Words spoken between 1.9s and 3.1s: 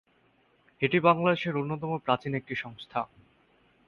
প্রাচীন একটি সংস্থা।